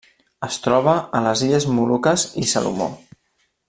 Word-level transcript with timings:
Es 0.47 0.55
troba 0.67 0.95
a 1.19 1.21
les 1.27 1.45
Illes 1.49 1.69
Moluques 1.77 2.27
i 2.45 2.49
Salomó. 2.57 2.93